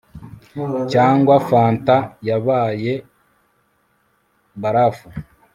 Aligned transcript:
cyangwa 0.91 1.35
fanta 1.47 1.95
yabaye 2.27 2.93
barafu 4.61 5.07